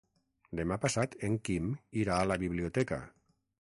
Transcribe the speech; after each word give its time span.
Demà 0.59 0.77
passat 0.85 1.13
en 1.29 1.37
Quim 1.51 1.71
irà 2.05 2.19
a 2.25 2.29
la 2.35 2.43
biblioteca. 2.49 3.05